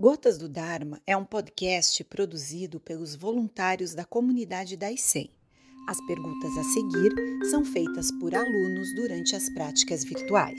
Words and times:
Gotas 0.00 0.38
do 0.38 0.48
Dharma 0.48 1.00
é 1.04 1.16
um 1.16 1.24
podcast 1.24 2.04
produzido 2.04 2.78
pelos 2.78 3.16
voluntários 3.16 3.94
da 3.96 4.04
comunidade 4.04 4.76
da 4.76 4.92
ICEM. 4.92 5.28
As 5.88 5.98
perguntas 6.06 6.56
a 6.56 6.62
seguir 6.62 7.12
são 7.50 7.64
feitas 7.64 8.08
por 8.20 8.32
alunos 8.32 8.94
durante 8.94 9.34
as 9.34 9.52
práticas 9.52 10.04
virtuais. 10.04 10.56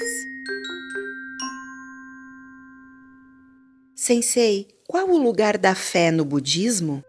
Sensei, 3.96 4.68
qual 4.86 5.10
o 5.10 5.18
lugar 5.18 5.58
da 5.58 5.74
fé 5.74 6.12
no 6.12 6.26
budismo? 6.26 7.02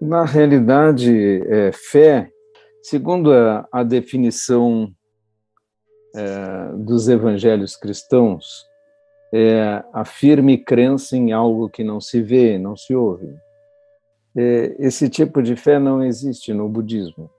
Na 0.00 0.24
realidade, 0.24 1.40
é, 1.46 1.70
fé, 1.70 2.32
segundo 2.82 3.32
a, 3.32 3.68
a 3.70 3.84
definição 3.84 4.92
é, 6.16 6.72
dos 6.78 7.06
evangelhos 7.06 7.76
cristãos, 7.76 8.44
é 9.36 9.84
a 9.92 10.04
firme 10.04 10.56
crença 10.56 11.16
em 11.16 11.32
algo 11.32 11.68
que 11.68 11.84
não 11.84 12.00
se 12.00 12.22
vê, 12.22 12.58
não 12.58 12.76
se 12.76 12.94
ouve. 12.94 13.34
É, 14.36 14.76
esse 14.78 15.08
tipo 15.08 15.42
de 15.42 15.56
fé 15.56 15.78
não 15.78 16.02
existe 16.02 16.54
no 16.54 16.68
budismo. 16.68 17.30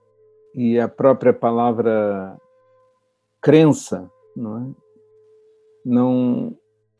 E 0.54 0.78
a 0.78 0.88
própria 0.88 1.32
palavra 1.32 2.36
crença 3.40 4.10
não 4.36 4.58
é, 4.58 4.70
não, 5.84 6.56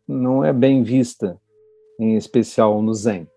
não 0.07 0.45
é 0.45 0.53
bem 0.53 0.83
vista, 0.83 1.39
em 1.99 2.17
especial 2.17 2.83
no 2.83 2.95
Zen. 2.95 3.29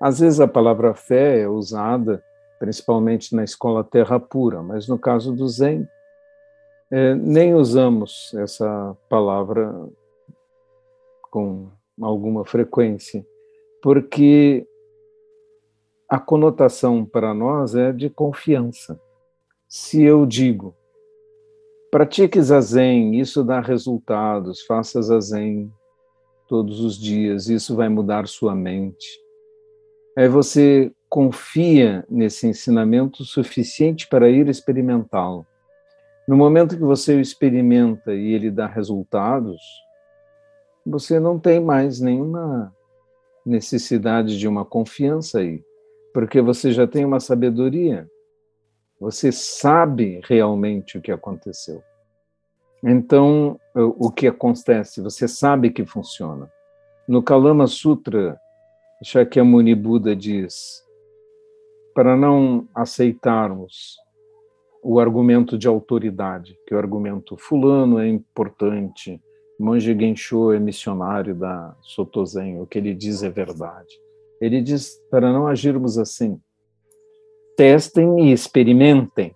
Às 0.00 0.20
vezes 0.20 0.40
a 0.40 0.48
palavra 0.48 0.94
fé 0.94 1.40
é 1.40 1.48
usada 1.48 2.22
principalmente 2.58 3.34
na 3.34 3.44
escola 3.44 3.84
Terra 3.84 4.18
Pura, 4.18 4.62
mas 4.62 4.88
no 4.88 4.98
caso 4.98 5.32
do 5.32 5.48
Zen, 5.48 5.88
é, 6.90 7.14
nem 7.14 7.54
usamos 7.54 8.34
essa 8.34 8.96
palavra 9.08 9.88
com 11.30 11.70
alguma 12.00 12.44
frequência, 12.44 13.24
porque 13.82 14.66
a 16.08 16.18
conotação 16.18 17.04
para 17.04 17.34
nós 17.34 17.74
é 17.74 17.92
de 17.92 18.08
confiança. 18.08 19.00
Se 19.68 20.02
eu 20.02 20.24
digo, 20.24 20.74
pratique 21.90 22.40
zazen, 22.40 23.20
isso 23.20 23.44
dá 23.44 23.60
resultados, 23.60 24.62
faça 24.62 25.02
zazen 25.02 25.70
todos 26.48 26.80
os 26.80 26.98
dias, 26.98 27.48
isso 27.48 27.76
vai 27.76 27.88
mudar 27.88 28.26
sua 28.26 28.54
mente. 28.54 29.06
Aí 30.16 30.28
você 30.28 30.90
confia 31.08 32.04
nesse 32.08 32.46
ensinamento 32.46 33.24
suficiente 33.24 34.08
para 34.08 34.30
ir 34.30 34.48
experimentá-lo. 34.48 35.46
No 36.26 36.36
momento 36.36 36.76
que 36.76 36.82
você 36.82 37.14
o 37.14 37.20
experimenta 37.20 38.14
e 38.14 38.32
ele 38.32 38.50
dá 38.50 38.66
resultados, 38.66 39.60
você 40.88 41.20
não 41.20 41.38
tem 41.38 41.60
mais 41.60 42.00
nenhuma 42.00 42.74
necessidade 43.44 44.38
de 44.38 44.48
uma 44.48 44.64
confiança 44.64 45.40
aí, 45.40 45.62
porque 46.14 46.40
você 46.40 46.72
já 46.72 46.86
tem 46.86 47.04
uma 47.04 47.20
sabedoria. 47.20 48.08
Você 49.00 49.30
sabe 49.30 50.20
realmente 50.24 50.98
o 50.98 51.00
que 51.00 51.12
aconteceu. 51.12 51.82
Então, 52.82 53.58
o 53.74 54.10
que 54.10 54.26
acontece? 54.26 55.00
Você 55.02 55.28
sabe 55.28 55.70
que 55.70 55.84
funciona. 55.84 56.50
No 57.06 57.22
Kalama 57.22 57.66
Sutra, 57.66 58.38
Shakyamuni 59.02 59.74
Buda 59.74 60.16
diz: 60.16 60.84
para 61.94 62.16
não 62.16 62.68
aceitarmos 62.74 63.96
o 64.82 64.98
argumento 64.98 65.58
de 65.58 65.68
autoridade, 65.68 66.58
que 66.66 66.74
o 66.74 66.78
argumento 66.78 67.36
fulano 67.36 67.98
é 67.98 68.08
importante, 68.08 69.20
Monge 69.58 69.98
Gensho 69.98 70.52
é 70.52 70.60
missionário 70.60 71.34
da 71.34 71.74
Sotozen, 71.82 72.60
o 72.60 72.66
que 72.66 72.78
ele 72.78 72.94
diz 72.94 73.22
é 73.22 73.28
verdade. 73.28 73.88
Ele 74.40 74.60
diz 74.62 74.94
para 75.10 75.32
não 75.32 75.48
agirmos 75.48 75.98
assim. 75.98 76.40
Testem 77.56 78.28
e 78.28 78.32
experimentem. 78.32 79.34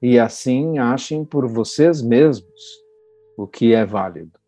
E 0.00 0.18
assim 0.18 0.78
achem 0.78 1.24
por 1.24 1.48
vocês 1.48 2.00
mesmos 2.00 2.86
o 3.36 3.46
que 3.46 3.74
é 3.74 3.84
válido. 3.84 4.38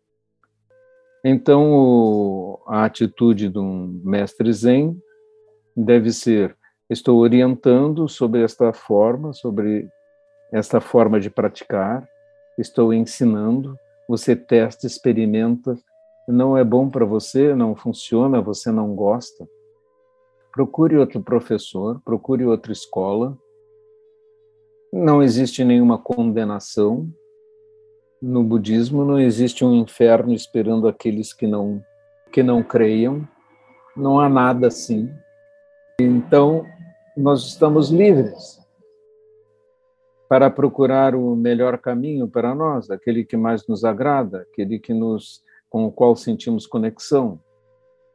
Então, 1.23 2.59
a 2.65 2.85
atitude 2.85 3.49
de 3.49 3.59
um 3.59 4.01
mestre 4.05 4.53
Zen 4.53 4.97
deve 5.75 6.11
ser: 6.13 6.55
estou 6.89 7.19
orientando 7.19 8.07
sobre 8.07 8.41
esta 8.41 8.71
forma, 8.71 9.33
sobre 9.33 9.89
esta 10.51 10.79
forma 10.79 11.19
de 11.19 11.29
praticar, 11.29 12.07
estou 12.57 12.93
ensinando, 12.93 13.77
você 14.09 14.35
testa, 14.35 14.87
experimenta, 14.87 15.77
não 16.27 16.57
é 16.57 16.63
bom 16.63 16.89
para 16.89 17.05
você, 17.05 17.53
não 17.53 17.75
funciona, 17.75 18.41
você 18.41 18.71
não 18.71 18.95
gosta, 18.95 19.47
procure 20.51 20.97
outro 20.97 21.21
professor, 21.21 22.01
procure 22.03 22.43
outra 22.43 22.71
escola. 22.71 23.37
Não 24.91 25.21
existe 25.21 25.63
nenhuma 25.63 25.99
condenação. 25.99 27.07
No 28.19 28.43
budismo 28.43 29.05
não 29.05 29.19
existe 29.19 29.63
um 29.63 29.75
inferno 29.75 30.33
esperando 30.33 30.87
aqueles 30.87 31.31
que 31.31 31.45
não 31.45 31.79
que 32.31 32.41
não 32.41 32.63
creiam. 32.63 33.27
Não 33.95 34.19
há 34.19 34.27
nada 34.27 34.67
assim. 34.67 35.13
Então, 36.01 36.65
nós 37.15 37.45
estamos 37.45 37.91
livres 37.91 38.59
para 40.29 40.47
procurar 40.51 41.15
o 41.15 41.35
melhor 41.35 41.79
caminho 41.79 42.27
para 42.27 42.53
nós, 42.53 42.91
aquele 42.91 43.25
que 43.25 43.35
mais 43.35 43.67
nos 43.67 43.83
agrada, 43.83 44.41
aquele 44.41 44.77
que 44.77 44.93
nos 44.93 45.41
com 45.67 45.85
o 45.85 45.91
qual 45.91 46.15
sentimos 46.15 46.67
conexão. 46.67 47.39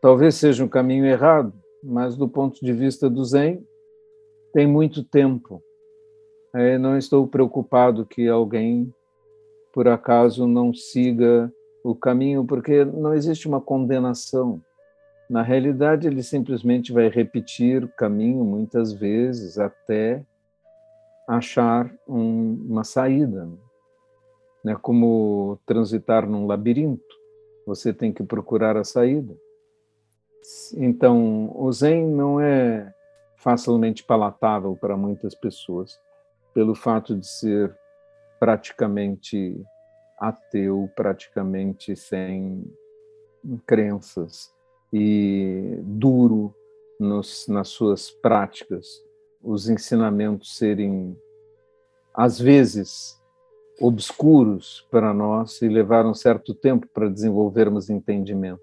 Talvez 0.00 0.36
seja 0.36 0.64
um 0.64 0.68
caminho 0.68 1.04
errado, 1.04 1.52
mas 1.82 2.16
do 2.16 2.28
ponto 2.28 2.64
de 2.64 2.72
vista 2.72 3.10
do 3.10 3.24
Zen, 3.24 3.66
tem 4.52 4.66
muito 4.66 5.02
tempo. 5.02 5.60
É, 6.54 6.78
não 6.78 6.96
estou 6.96 7.26
preocupado 7.26 8.06
que 8.06 8.28
alguém, 8.28 8.92
por 9.72 9.88
acaso, 9.88 10.46
não 10.46 10.72
siga 10.72 11.52
o 11.82 11.96
caminho, 11.96 12.44
porque 12.44 12.84
não 12.84 13.12
existe 13.12 13.48
uma 13.48 13.60
condenação. 13.60 14.62
Na 15.28 15.42
realidade, 15.42 16.06
ele 16.06 16.22
simplesmente 16.22 16.92
vai 16.92 17.08
repetir 17.08 17.82
o 17.82 17.88
caminho 17.88 18.44
muitas 18.44 18.92
vezes 18.92 19.58
até 19.58 20.24
achar 21.28 21.92
um, 22.06 22.54
uma 22.68 22.84
saída. 22.84 23.48
Né? 24.64 24.76
Como 24.80 25.58
transitar 25.66 26.28
num 26.28 26.46
labirinto, 26.46 27.14
você 27.66 27.92
tem 27.92 28.12
que 28.12 28.22
procurar 28.22 28.76
a 28.76 28.84
saída. 28.84 29.34
Então, 30.76 31.50
o 31.54 31.72
Zen 31.72 32.06
não 32.06 32.40
é 32.40 32.92
facilmente 33.36 34.04
palatável 34.04 34.76
para 34.76 34.96
muitas 34.96 35.34
pessoas, 35.34 35.98
pelo 36.52 36.74
fato 36.74 37.16
de 37.16 37.26
ser 37.26 37.76
praticamente 38.38 39.60
ateu, 40.18 40.90
praticamente 40.94 41.96
sem 41.96 42.64
crenças 43.66 44.52
e 44.92 45.78
duro 45.82 46.54
nos, 46.98 47.46
nas 47.48 47.68
suas 47.68 48.10
práticas 48.10 49.02
os 49.44 49.68
ensinamentos 49.68 50.56
serem, 50.56 51.16
às 52.14 52.38
vezes, 52.38 53.20
obscuros 53.78 54.86
para 54.90 55.12
nós 55.12 55.60
e 55.60 55.68
levar 55.68 56.06
um 56.06 56.14
certo 56.14 56.54
tempo 56.54 56.86
para 56.88 57.10
desenvolvermos 57.10 57.90
entendimento. 57.90 58.62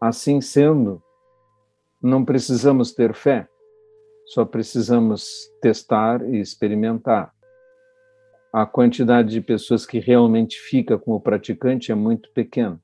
Assim 0.00 0.40
sendo, 0.40 1.02
não 2.02 2.24
precisamos 2.24 2.92
ter 2.92 3.14
fé, 3.14 3.48
só 4.26 4.44
precisamos 4.44 5.50
testar 5.62 6.22
e 6.28 6.38
experimentar. 6.38 7.32
A 8.52 8.66
quantidade 8.66 9.30
de 9.30 9.40
pessoas 9.40 9.86
que 9.86 9.98
realmente 9.98 10.60
fica 10.60 10.98
com 10.98 11.12
o 11.12 11.20
praticante 11.20 11.90
é 11.90 11.94
muito 11.94 12.30
pequena. 12.32 12.80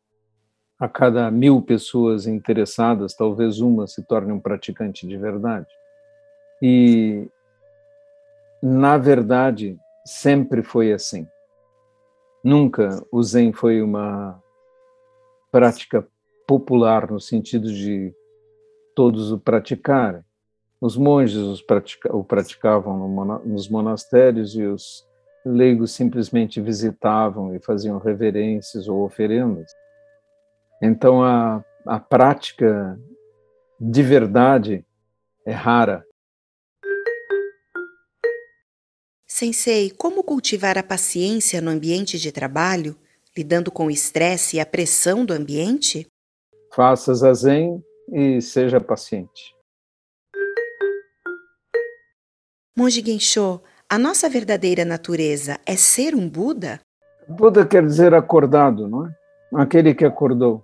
A 0.78 0.88
cada 0.88 1.30
mil 1.30 1.60
pessoas 1.60 2.26
interessadas, 2.26 3.14
talvez 3.14 3.60
uma 3.60 3.86
se 3.86 4.02
torne 4.06 4.32
um 4.32 4.40
praticante 4.40 5.06
de 5.06 5.16
verdade. 5.16 5.68
E, 6.62 7.28
na 8.62 8.98
verdade, 8.98 9.78
sempre 10.04 10.62
foi 10.62 10.92
assim. 10.92 11.26
Nunca 12.42 13.04
o 13.12 13.22
Zen 13.22 13.52
foi 13.52 13.82
uma 13.82 14.42
prática 15.50 16.06
popular 16.46 17.10
no 17.10 17.20
sentido 17.20 17.72
de 17.72 18.14
todos 18.94 19.30
o 19.30 19.38
praticarem. 19.38 20.22
Os 20.80 20.96
monges 20.96 21.60
pratica 21.62 22.14
o 22.16 22.24
praticavam 22.24 22.98
no 22.98 23.38
nos 23.44 23.68
monastérios 23.68 24.54
e 24.54 24.64
os 24.64 25.06
leigos 25.44 25.92
simplesmente 25.92 26.60
visitavam 26.60 27.54
e 27.54 27.60
faziam 27.60 27.98
reverências 27.98 28.88
ou 28.88 29.04
oferendas. 29.04 29.70
Então, 30.82 31.22
a, 31.22 31.62
a 31.86 32.00
prática 32.00 32.98
de 33.78 34.02
verdade 34.02 34.84
é 35.46 35.52
rara. 35.52 36.04
Sensei, 39.40 39.90
como 39.90 40.22
cultivar 40.22 40.76
a 40.76 40.82
paciência 40.82 41.62
no 41.62 41.70
ambiente 41.70 42.18
de 42.18 42.30
trabalho, 42.30 42.94
lidando 43.34 43.70
com 43.70 43.86
o 43.86 43.90
estresse 43.90 44.58
e 44.58 44.60
a 44.60 44.66
pressão 44.66 45.24
do 45.24 45.32
ambiente? 45.32 46.06
Faça 46.74 47.14
zazen 47.14 47.82
e 48.12 48.42
seja 48.42 48.78
paciente. 48.78 49.56
Monge 52.76 53.02
Gensho, 53.02 53.62
a 53.88 53.98
nossa 53.98 54.28
verdadeira 54.28 54.84
natureza 54.84 55.58
é 55.64 55.74
ser 55.74 56.14
um 56.14 56.28
Buda? 56.28 56.78
Buda 57.26 57.64
quer 57.64 57.82
dizer 57.82 58.12
acordado, 58.12 58.86
não 58.86 59.06
é? 59.06 59.14
Aquele 59.54 59.94
que 59.94 60.04
acordou. 60.04 60.62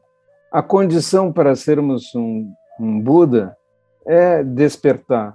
A 0.52 0.62
condição 0.62 1.32
para 1.32 1.56
sermos 1.56 2.14
um, 2.14 2.52
um 2.79 3.00
Buda 3.00 3.56
é 4.06 4.44
despertar. 4.44 5.34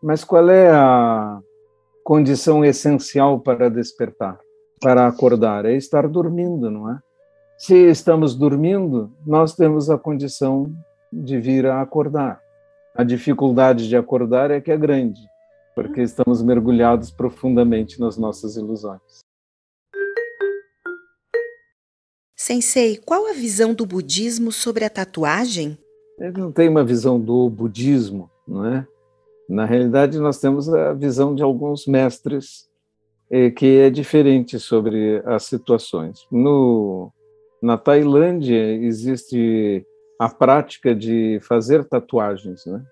Mas 0.00 0.22
qual 0.22 0.48
é 0.48 0.70
a 0.70 1.40
condição 2.06 2.64
essencial 2.64 3.40
para 3.40 3.68
despertar, 3.68 4.38
para 4.80 5.08
acordar? 5.08 5.64
É 5.64 5.74
estar 5.74 6.06
dormindo, 6.06 6.70
não 6.70 6.88
é? 6.88 7.00
Se 7.58 7.74
estamos 7.74 8.36
dormindo, 8.36 9.12
nós 9.26 9.56
temos 9.56 9.90
a 9.90 9.98
condição 9.98 10.72
de 11.12 11.40
vir 11.40 11.66
a 11.66 11.82
acordar. 11.82 12.40
A 12.94 13.02
dificuldade 13.02 13.88
de 13.88 13.96
acordar 13.96 14.52
é 14.52 14.60
que 14.60 14.70
é 14.70 14.76
grande, 14.76 15.20
porque 15.74 16.00
estamos 16.00 16.42
mergulhados 16.42 17.10
profundamente 17.10 17.98
nas 17.98 18.16
nossas 18.16 18.56
ilusões. 18.56 19.24
Sensei, 22.36 22.98
qual 22.98 23.26
a 23.26 23.32
visão 23.32 23.74
do 23.74 23.84
budismo 23.84 24.52
sobre 24.52 24.84
a 24.84 24.90
tatuagem? 24.90 25.76
Ele 26.20 26.38
não 26.38 26.52
tem 26.52 26.68
uma 26.68 26.84
visão 26.84 27.18
do 27.18 27.50
budismo, 27.50 28.30
não 28.46 28.64
é? 28.64 28.86
Na 29.48 29.64
realidade, 29.64 30.18
nós 30.18 30.40
temos 30.40 30.68
a 30.72 30.92
visão 30.92 31.34
de 31.34 31.42
alguns 31.42 31.86
mestres 31.86 32.68
eh, 33.30 33.50
que 33.50 33.78
é 33.78 33.90
diferente 33.90 34.58
sobre 34.58 35.22
as 35.24 35.44
situações. 35.44 36.26
No, 36.30 37.12
na 37.62 37.78
Tailândia 37.78 38.72
existe 38.74 39.86
a 40.18 40.28
prática 40.28 40.94
de 40.94 41.38
fazer 41.42 41.84
tatuagens, 41.84 42.64
né? 42.66 42.82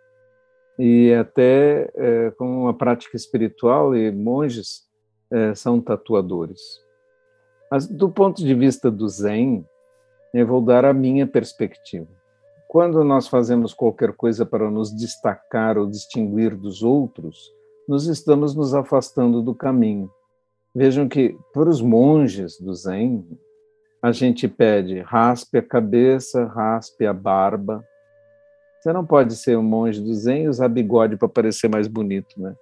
E 0.79 1.13
até 1.15 1.89
é, 1.95 2.31
com 2.33 2.63
uma 2.63 2.75
prática 2.75 3.17
espiritual 3.17 3.95
e 3.95 4.11
monges 4.11 4.83
é, 5.31 5.55
são 5.55 5.81
tatuadores. 5.81 6.61
Mas 7.71 7.87
do 7.87 8.11
ponto 8.11 8.43
de 8.43 8.55
vista 8.55 8.91
do 8.91 9.09
Zen, 9.09 9.65
eu 10.33 10.47
vou 10.47 10.61
dar 10.61 10.85
a 10.85 10.93
minha 10.93 11.27
perspectiva. 11.27 12.09
Quando 12.75 13.05
nós 13.05 13.29
fazemos 13.29 13.73
qualquer 13.73 14.13
coisa 14.15 14.45
para 14.45 14.69
nos 14.69 14.93
destacar 14.93 15.79
ou 15.79 15.87
distinguir 15.87 16.57
dos 16.57 16.83
outros, 16.83 17.55
nós 17.87 18.07
estamos 18.07 18.53
nos 18.53 18.75
afastando 18.75 19.41
do 19.41 19.55
caminho. 19.55 20.11
Vejam 20.75 21.09
que, 21.09 21.39
para 21.53 21.71
os 21.71 21.81
monges 21.81 22.59
do 22.59 22.75
Zen, 22.75 23.25
a 24.03 24.11
gente 24.11 24.49
pede 24.49 24.99
raspe 24.99 25.59
a 25.59 25.63
cabeça, 25.63 26.47
raspe 26.47 27.07
a 27.07 27.13
barba. 27.13 27.87
Você 28.81 28.93
não 28.93 29.07
pode 29.07 29.37
ser 29.37 29.57
um 29.57 29.63
monge 29.63 30.01
do 30.01 30.13
Zen 30.13 30.43
e 30.43 30.49
usar 30.49 30.67
bigode 30.67 31.17
para 31.17 31.29
parecer 31.29 31.69
mais 31.69 31.87
bonito, 31.87 32.43
né? 32.43 32.57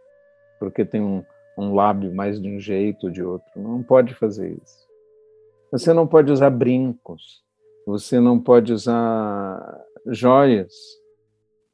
Porque 0.61 0.85
tem 0.85 1.01
um, 1.01 1.25
um 1.57 1.75
lábio 1.75 2.15
mais 2.15 2.39
de 2.39 2.51
um 2.51 2.61
jeito 2.61 3.07
ou 3.07 3.11
de 3.11 3.23
outro. 3.23 3.51
Não 3.57 3.83
pode 3.83 4.13
fazer 4.13 4.59
isso. 4.63 4.87
Você 5.71 5.91
não 5.95 6.07
pode 6.07 6.31
usar 6.31 6.51
brincos. 6.51 7.43
Você 7.87 8.21
não 8.21 8.39
pode 8.39 8.75
usar 8.75 9.59
joias, 10.07 10.73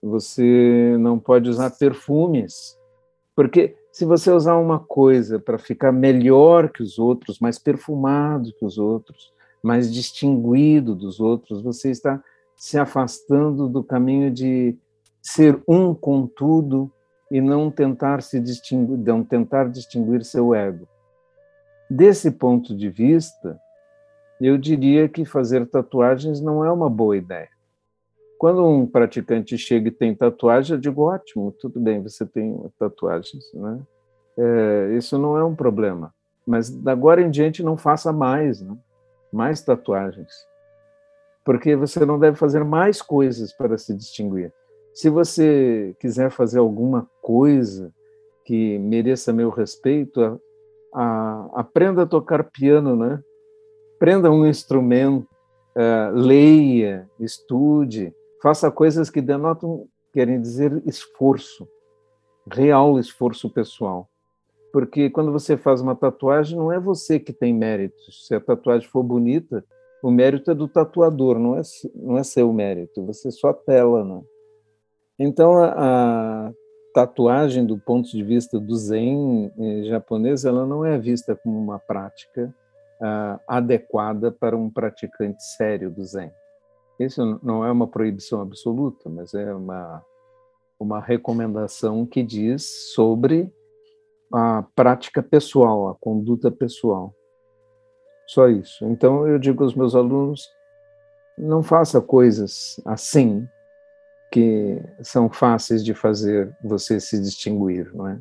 você 0.03 0.97
não 0.99 1.19
pode 1.19 1.49
usar 1.49 1.71
perfumes, 1.71 2.79
porque 3.35 3.77
se 3.93 4.05
você 4.05 4.31
usar 4.31 4.57
uma 4.57 4.79
coisa 4.79 5.39
para 5.39 5.59
ficar 5.59 5.91
melhor 5.91 6.71
que 6.71 6.83
os 6.83 6.99
outros, 6.99 7.41
mais 7.41 7.59
perfumado 7.59 8.53
que 8.53 8.65
os 8.65 8.79
outros, 8.79 9.33
mais 9.63 9.93
distinguido 9.93 10.95
dos 10.95 11.19
outros, 11.19 11.61
você 11.63 11.91
está 11.91 12.23
se 12.57 12.79
afastando 12.79 13.69
do 13.69 13.83
caminho 13.83 14.31
de 14.31 14.77
ser 15.21 15.61
um 15.67 15.95
com 15.95 16.27
tudo 16.27 16.91
e 17.31 17.41
não 17.41 17.71
tentar 17.71 18.23
se 18.23 18.41
distinguir, 18.41 18.99
não 18.99 19.25
tentar 19.25 19.69
distinguir 19.69 20.25
seu 20.25 20.55
ego. 20.55 20.87
Desse 21.91 22.31
ponto 22.31 22.77
de 22.77 22.89
vista, 22.89 23.59
eu 24.41 24.57
diria 24.57 25.09
que 25.09 25.25
fazer 25.25 25.67
tatuagens 25.67 26.41
não 26.41 26.65
é 26.65 26.71
uma 26.71 26.89
boa 26.89 27.17
ideia. 27.17 27.49
Quando 28.39 28.65
um 28.65 28.87
praticante 28.87 29.59
chega 29.59 29.89
e 29.89 29.93
tem 29.93 30.15
tatuagem, 30.15 30.77
eu 30.77 30.81
digo, 30.81 31.03
ótimo, 31.03 31.53
tudo 31.53 31.81
bem, 31.81 32.01
você 32.01 32.25
tem 32.25 32.57
tatuagens, 32.79 33.53
né? 33.53 33.81
É, 34.39 34.95
isso 34.97 35.19
não 35.19 35.37
é 35.37 35.45
um 35.45 35.57
problema. 35.57 36.15
Mas 36.47 36.71
da 36.71 36.93
agora 36.93 37.21
em 37.21 37.31
diante 37.31 37.63
não 37.63 37.77
faça 37.77 38.13
mais, 38.13 38.61
né? 38.63 38.77
mais 39.33 39.61
tatuagens. 39.61 40.33
Porque 41.45 41.75
você 41.75 42.07
não 42.07 42.19
deve 42.19 42.37
fazer 42.37 42.65
mais 42.65 43.03
coisas 43.03 43.53
para 43.53 43.77
se 43.77 43.95
distinguir. 43.95 44.53
Se 44.95 45.11
você 45.11 45.95
quiser 45.99 46.31
fazer 46.31 46.59
alguma 46.59 47.09
coisa 47.21 47.93
que 48.45 48.79
mereça 48.79 49.33
meu 49.33 49.51
respeito, 49.51 50.23
a, 50.23 50.39
a, 50.95 51.51
aprenda 51.61 52.03
a 52.03 52.07
tocar 52.07 52.45
piano, 52.45 52.97
né? 52.97 53.23
Aprenda 53.97 54.31
um 54.31 54.47
instrumento, 54.47 55.29
uh, 55.77 56.15
leia, 56.15 57.09
estude, 57.19 58.15
faça 58.43 58.71
coisas 58.71 59.11
que 59.11 59.21
denotam, 59.21 59.87
querem 60.13 60.41
dizer, 60.41 60.83
esforço, 60.87 61.69
real 62.51 62.99
esforço 62.99 63.51
pessoal. 63.51 64.09
Porque 64.73 65.09
quando 65.11 65.33
você 65.33 65.57
faz 65.57 65.81
uma 65.81 65.95
tatuagem, 65.95 66.59
não 66.59 66.71
é 66.71 66.79
você 66.79 67.19
que 67.19 67.33
tem 67.33 67.55
mérito. 67.55 68.13
Se 68.13 68.35
a 68.35 68.41
tatuagem 68.41 68.89
for 68.89 69.03
bonita, 69.03 69.65
o 70.03 70.11
mérito 70.11 70.51
é 70.51 70.55
do 70.55 70.69
tatuador, 70.69 71.39
não 71.39 71.57
é, 71.57 71.63
não 71.95 72.19
é 72.19 72.23
seu 72.23 72.53
mérito, 72.53 73.05
você 73.05 73.31
só 73.31 73.53
tela, 73.53 74.05
né? 74.05 74.23
Então, 75.19 75.59
a, 75.59 75.73
a 76.47 76.53
tatuagem, 76.95 77.67
do 77.67 77.77
ponto 77.79 78.09
de 78.09 78.23
vista 78.23 78.61
do 78.61 78.77
Zen 78.77 79.53
eh, 79.59 79.83
japonês, 79.85 80.45
ela 80.45 80.65
não 80.65 80.85
é 80.85 80.97
vista 80.99 81.35
como 81.35 81.59
uma 81.59 81.79
prática 81.79 82.55
ah, 83.01 83.41
adequada 83.47 84.31
para 84.31 84.57
um 84.57 84.71
praticante 84.71 85.43
sério 85.43 85.91
do 85.91 86.05
Zen. 86.05 86.31
Isso 86.99 87.39
não 87.43 87.65
é 87.65 87.71
uma 87.71 87.87
proibição 87.87 88.41
absoluta, 88.41 89.09
mas 89.09 89.33
é 89.33 89.55
uma, 89.55 90.05
uma 90.81 91.01
recomendação 91.01 92.05
que 92.05 92.23
diz 92.23 92.93
sobre 92.93 93.53
a 94.33 94.65
prática 94.75 95.23
pessoal, 95.23 95.89
a 95.89 95.95
conduta 95.95 96.51
pessoal. 96.51 97.15
Só 98.27 98.49
isso. 98.49 98.85
Então 98.85 99.27
eu 99.27 99.39
digo 99.39 99.63
aos 99.63 99.75
meus 99.75 99.95
alunos: 99.95 100.49
não 101.39 101.63
faça 101.63 102.01
coisas 102.01 102.81
assim 102.85 103.47
que 104.31 104.83
são 105.01 105.31
fáceis 105.31 105.83
de 105.83 105.95
fazer 105.95 106.55
você 106.63 107.01
se 107.01 107.19
distinguir, 107.21 107.91
não 107.95 108.09
é? 108.09 108.21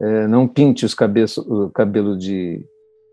é 0.00 0.26
não 0.28 0.46
pinte 0.46 0.84
os 0.84 0.94
cabeços, 0.94 1.44
o 1.44 1.70
cabelo 1.70 2.16
de 2.16 2.64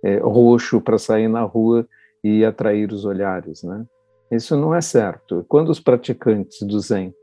é, 0.03 0.17
roxo 0.17 0.79
para 0.79 0.99
sair 0.99 1.27
na 1.27 1.41
rua 1.41 1.87
e 2.23 2.45
atrair 2.45 2.91
os 2.91 3.05
olhares, 3.05 3.63
né? 3.63 3.85
Isso 4.31 4.55
não 4.55 4.75
é 4.75 4.81
certo. 4.81 5.43
Quando 5.47 5.69
os 5.69 5.79
praticantes 5.79 6.61
do 6.61 6.79
Zen 6.79 7.13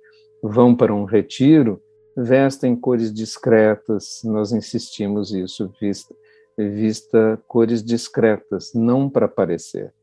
vão 0.43 0.75
para 0.75 0.93
um 0.93 1.05
retiro, 1.05 1.81
vestem 2.17 2.75
cores 2.75 3.13
discretas, 3.13 4.21
nós 4.25 4.53
insistimos 4.53 5.33
isso, 5.33 5.73
vista, 5.81 6.15
vista 6.59 7.41
cores 7.47 7.85
discretas, 7.85 8.73
não 8.75 9.09
para 9.09 9.27
aparecer. 9.27 9.95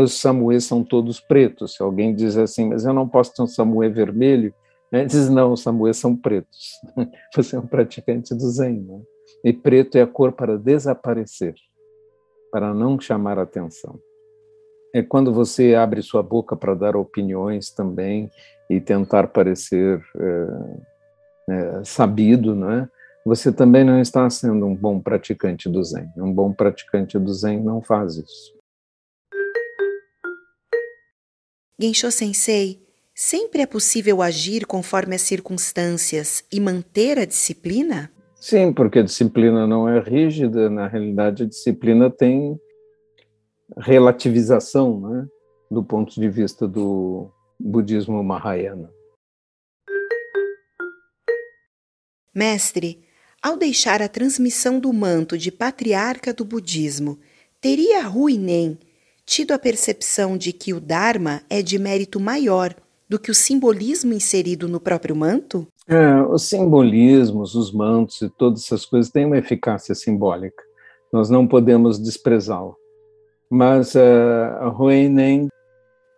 Os 0.00 0.14
samuês 0.14 0.64
são 0.64 0.82
todos 0.82 1.20
pretos. 1.20 1.74
Se 1.74 1.82
alguém 1.82 2.14
diz 2.14 2.36
assim, 2.36 2.68
mas 2.68 2.84
eu 2.84 2.94
não 2.94 3.08
posso 3.08 3.34
ter 3.34 3.42
um 3.42 3.46
samuê 3.46 3.88
vermelho, 3.88 4.54
né? 4.90 5.04
diz 5.04 5.28
não, 5.28 5.52
os 5.52 5.62
samuês 5.62 5.96
são 5.96 6.16
pretos. 6.16 6.70
Você 7.34 7.56
é 7.56 7.58
um 7.58 7.66
praticante 7.66 8.34
do 8.34 8.48
Zen, 8.48 8.80
né? 8.80 9.02
e 9.44 9.52
preto 9.52 9.96
é 9.96 10.02
a 10.02 10.06
cor 10.06 10.32
para 10.32 10.56
desaparecer, 10.56 11.54
para 12.50 12.72
não 12.72 12.98
chamar 12.98 13.38
atenção 13.38 13.98
é 14.94 15.02
quando 15.02 15.32
você 15.32 15.74
abre 15.74 16.02
sua 16.02 16.22
boca 16.22 16.56
para 16.56 16.74
dar 16.74 16.96
opiniões 16.96 17.70
também 17.70 18.30
e 18.68 18.80
tentar 18.80 19.28
parecer 19.28 20.02
é, 20.16 21.52
é, 21.52 21.84
sabido, 21.84 22.54
né? 22.54 22.88
Você 23.24 23.52
também 23.52 23.84
não 23.84 24.00
está 24.00 24.28
sendo 24.30 24.64
um 24.66 24.74
bom 24.74 24.98
praticante 25.00 25.68
do 25.68 25.82
Zen. 25.84 26.08
Um 26.16 26.32
bom 26.32 26.52
praticante 26.52 27.18
do 27.18 27.32
Zen 27.34 27.60
não 27.60 27.82
faz 27.82 28.16
isso. 28.16 28.58
Gensho 31.78 32.10
Sensei, 32.10 32.80
sempre 33.14 33.62
é 33.62 33.66
possível 33.66 34.22
agir 34.22 34.66
conforme 34.66 35.14
as 35.14 35.22
circunstâncias 35.22 36.44
e 36.52 36.60
manter 36.60 37.18
a 37.18 37.24
disciplina? 37.24 38.10
Sim, 38.40 38.72
porque 38.72 38.98
a 38.98 39.02
disciplina 39.02 39.66
não 39.66 39.88
é 39.88 40.00
rígida, 40.00 40.70
na 40.70 40.86
realidade 40.86 41.42
a 41.42 41.46
disciplina 41.46 42.10
tem 42.10 42.58
relativização, 43.76 45.00
né, 45.00 45.26
do 45.70 45.82
ponto 45.82 46.18
de 46.18 46.28
vista 46.28 46.66
do 46.66 47.30
budismo 47.58 48.22
mahayana. 48.22 48.90
Mestre, 52.34 53.02
ao 53.42 53.56
deixar 53.56 54.02
a 54.02 54.08
transmissão 54.08 54.78
do 54.78 54.92
manto 54.92 55.36
de 55.36 55.50
patriarca 55.50 56.32
do 56.32 56.44
budismo, 56.44 57.18
teria 57.60 58.08
Huinen 58.08 58.78
tido 59.24 59.52
a 59.52 59.58
percepção 59.58 60.36
de 60.36 60.52
que 60.52 60.72
o 60.72 60.80
Dharma 60.80 61.42
é 61.48 61.62
de 61.62 61.78
mérito 61.78 62.18
maior 62.18 62.74
do 63.08 63.18
que 63.18 63.30
o 63.30 63.34
simbolismo 63.34 64.12
inserido 64.12 64.68
no 64.68 64.78
próprio 64.78 65.16
manto? 65.16 65.66
É, 65.88 66.22
os 66.22 66.44
simbolismos, 66.44 67.54
os 67.54 67.72
mantos 67.72 68.22
e 68.22 68.28
todas 68.28 68.64
essas 68.64 68.84
coisas 68.86 69.10
têm 69.10 69.26
uma 69.26 69.38
eficácia 69.38 69.94
simbólica. 69.94 70.62
Nós 71.12 71.28
não 71.28 71.46
podemos 71.46 71.98
desprezá-lo. 71.98 72.76
Mas 73.50 73.94
uh, 73.96 74.70
Huinen 74.78 75.48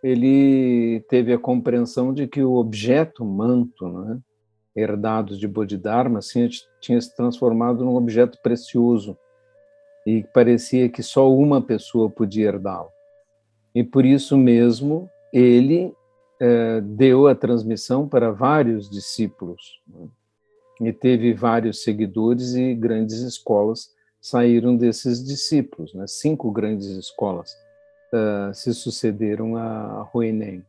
ele 0.02 1.00
teve 1.08 1.32
a 1.32 1.38
compreensão 1.38 2.12
de 2.12 2.26
que 2.26 2.42
o 2.42 2.54
objeto 2.54 3.24
manto, 3.24 3.88
né, 3.88 4.18
herdados 4.74 5.38
de 5.38 5.46
Bodhidharma, 5.46 6.18
assim, 6.18 6.48
tinha 6.80 7.00
se 7.00 7.14
transformado 7.14 7.84
num 7.84 7.94
objeto 7.94 8.38
precioso 8.42 9.16
e 10.04 10.24
parecia 10.34 10.88
que 10.88 11.02
só 11.02 11.32
uma 11.32 11.62
pessoa 11.62 12.10
podia 12.10 12.48
herdá-lo. 12.48 12.90
E 13.74 13.84
por 13.84 14.04
isso 14.04 14.36
mesmo 14.36 15.08
ele 15.32 15.94
eh, 16.40 16.80
deu 16.80 17.28
a 17.28 17.34
transmissão 17.34 18.08
para 18.08 18.32
vários 18.32 18.90
discípulos 18.90 19.80
né? 19.86 20.08
e 20.80 20.92
teve 20.92 21.32
vários 21.32 21.84
seguidores 21.84 22.54
e 22.54 22.74
grandes 22.74 23.20
escolas 23.20 23.90
saíram 24.22 24.76
desses 24.76 25.22
discípulos, 25.22 25.92
né? 25.92 26.06
cinco 26.06 26.52
grandes 26.52 26.86
escolas 26.86 27.52
uh, 28.14 28.54
se 28.54 28.72
sucederam 28.72 29.56
a 29.56 30.08
Huineng. 30.14 30.64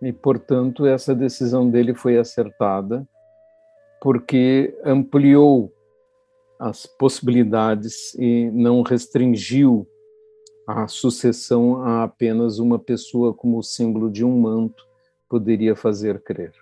E, 0.00 0.12
portanto, 0.12 0.86
essa 0.86 1.14
decisão 1.14 1.68
dele 1.68 1.94
foi 1.94 2.16
acertada 2.16 3.06
porque 4.00 4.74
ampliou 4.82 5.70
as 6.58 6.86
possibilidades 6.86 8.14
e 8.14 8.50
não 8.50 8.82
restringiu 8.82 9.86
a 10.66 10.86
sucessão 10.86 11.82
a 11.82 12.04
apenas 12.04 12.58
uma 12.58 12.78
pessoa 12.78 13.34
como 13.34 13.62
símbolo 13.62 14.10
de 14.10 14.24
um 14.24 14.40
manto 14.40 14.86
poderia 15.28 15.76
fazer 15.76 16.22
crer. 16.22 16.52